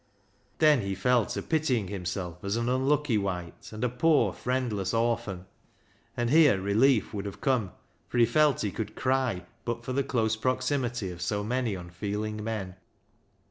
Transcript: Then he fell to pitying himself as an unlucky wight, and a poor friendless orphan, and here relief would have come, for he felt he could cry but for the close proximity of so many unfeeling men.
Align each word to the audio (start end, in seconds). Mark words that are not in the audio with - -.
Then 0.57 0.81
he 0.81 0.95
fell 0.95 1.27
to 1.27 1.43
pitying 1.43 1.87
himself 1.89 2.43
as 2.43 2.55
an 2.55 2.67
unlucky 2.69 3.19
wight, 3.19 3.69
and 3.71 3.83
a 3.83 3.87
poor 3.87 4.33
friendless 4.33 4.95
orphan, 4.95 5.45
and 6.17 6.31
here 6.31 6.59
relief 6.59 7.13
would 7.13 7.25
have 7.27 7.39
come, 7.39 7.71
for 8.09 8.17
he 8.17 8.25
felt 8.25 8.61
he 8.61 8.71
could 8.71 8.95
cry 8.95 9.45
but 9.63 9.83
for 9.85 9.93
the 9.93 10.03
close 10.03 10.35
proximity 10.35 11.11
of 11.11 11.21
so 11.21 11.43
many 11.43 11.75
unfeeling 11.75 12.43
men. 12.43 12.77